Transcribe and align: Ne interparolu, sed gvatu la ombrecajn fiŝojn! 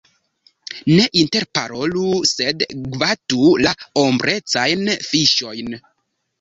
Ne 0.99 1.03
interparolu, 1.23 2.07
sed 2.31 2.65
gvatu 2.95 3.53
la 3.69 3.77
ombrecajn 4.07 4.93
fiŝojn! 5.13 5.75